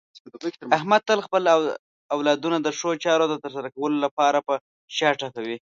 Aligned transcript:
احمد 0.77 1.01
تل 1.07 1.19
خپل 1.27 1.43
اولادونو 2.15 2.57
د 2.61 2.67
ښو 2.77 2.89
چارو 3.03 3.25
د 3.29 3.35
ترسره 3.43 3.67
کولو 3.75 3.97
لپاره 4.05 4.39
په 4.47 4.53
شا 4.97 5.09
ټپوي. 5.19 5.57